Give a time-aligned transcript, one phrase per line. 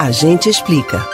[0.00, 1.06] A gente explica.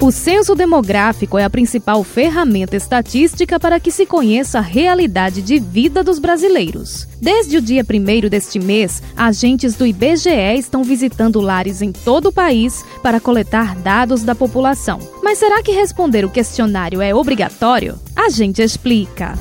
[0.00, 5.58] O censo demográfico é a principal ferramenta estatística para que se conheça a realidade de
[5.58, 7.08] vida dos brasileiros.
[7.20, 12.32] Desde o dia 1 deste mês, agentes do IBGE estão visitando lares em todo o
[12.32, 15.00] país para coletar dados da população.
[15.24, 17.98] Mas será que responder o questionário é obrigatório?
[18.14, 19.34] A gente explica.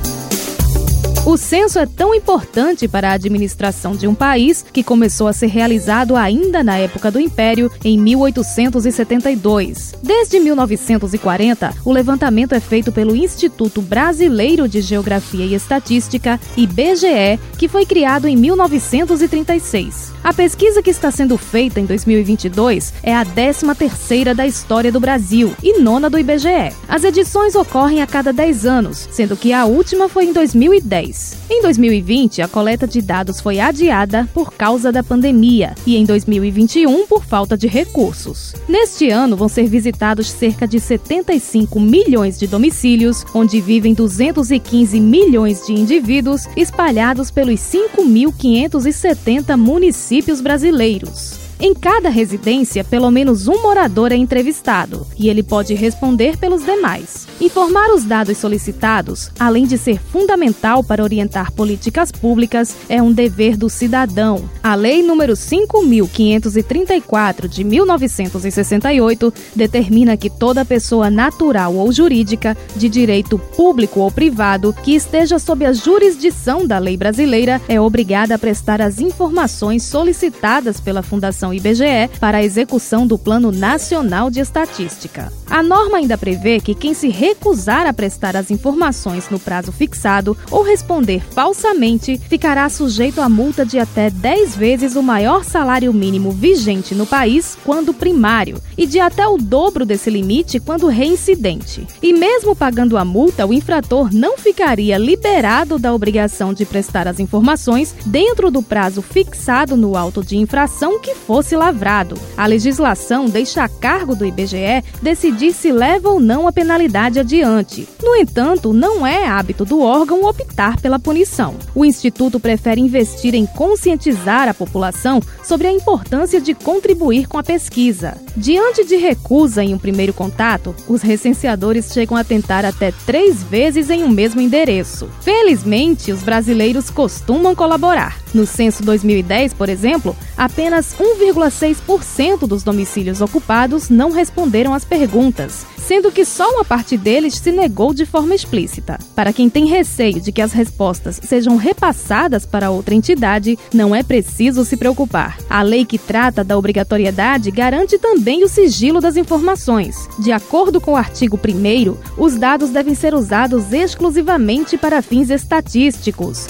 [1.25, 5.47] O censo é tão importante para a administração de um país que começou a ser
[5.47, 9.95] realizado ainda na época do Império, em 1872.
[10.03, 17.67] Desde 1940, o levantamento é feito pelo Instituto Brasileiro de Geografia e Estatística, IBGE, que
[17.67, 20.13] foi criado em 1936.
[20.23, 25.55] A pesquisa que está sendo feita em 2022 é a 13ª da história do Brasil
[25.63, 26.71] e nona do IBGE.
[26.87, 31.14] As edições ocorrem a cada 10 anos, sendo que a última foi em 2010.
[31.49, 37.05] Em 2020, a coleta de dados foi adiada por causa da pandemia e em 2021
[37.07, 38.53] por falta de recursos.
[38.67, 45.65] Neste ano vão ser visitados cerca de 75 milhões de domicílios, onde vivem 215 milhões
[45.65, 51.34] de indivíduos espalhados pelos 5.570 municípios brasileiros.
[51.57, 57.25] Em cada residência, pelo menos um morador é entrevistado e ele pode responder pelos demais.
[57.39, 63.55] Informar os dados solicitados, além de ser fundamental para orientar políticas públicas, é um dever
[63.55, 64.49] do cidadão.
[64.61, 73.37] A Lei nº 5.534 de 1968 determina que toda pessoa natural ou jurídica, de direito
[73.37, 78.81] público ou privado, que esteja sob a jurisdição da lei brasileira, é obrigada a prestar
[78.81, 85.31] as informações solicitadas pela Fundação Fundação IBGE para a execução do Plano Nacional de Estatística.
[85.47, 90.35] A norma ainda prevê que quem se recusar a prestar as informações no prazo fixado
[90.49, 96.31] ou responder falsamente ficará sujeito a multa de até 10 vezes o maior salário mínimo
[96.31, 101.85] vigente no país quando primário e de até o dobro desse limite quando reincidente.
[102.01, 107.19] E mesmo pagando a multa, o infrator não ficaria liberado da obrigação de prestar as
[107.19, 112.17] informações dentro do prazo fixado no auto de infração que for fosse lavrado.
[112.37, 117.94] A legislação deixa a cargo do IBGE decidir se leva ou não a penalidade adiante.
[118.05, 121.55] No entanto, não é hábito do órgão optar pela punição.
[121.73, 127.43] O Instituto prefere investir em conscientizar a população sobre a importância de contribuir com a
[127.43, 128.15] pesquisa.
[128.37, 133.89] Diante de recusa em um primeiro contato, os recenseadores chegam a tentar até três vezes
[133.89, 135.09] em um mesmo endereço.
[135.21, 138.19] Felizmente, os brasileiros costumam colaborar.
[138.35, 146.11] No censo 2010, por exemplo, apenas 1,6% dos domicílios ocupados não responderam às perguntas, sendo
[146.11, 148.99] que só uma parte deles se negou de forma explícita.
[149.15, 154.03] Para quem tem receio de que as respostas sejam repassadas para outra entidade, não é
[154.03, 155.37] preciso se preocupar.
[155.49, 160.07] A lei que trata da obrigatoriedade garante também o sigilo das informações.
[160.19, 166.45] De acordo com o artigo 1, os dados devem ser usados exclusivamente para fins estatísticos.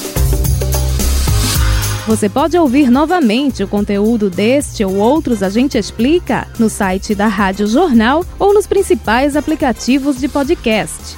[2.07, 7.25] Você pode ouvir novamente o conteúdo deste ou outros A Gente Explica no site da
[7.25, 11.17] Rádio Jornal ou nos principais aplicativos de podcast: